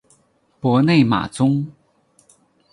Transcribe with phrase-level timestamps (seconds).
[0.59, 1.67] 博内马宗。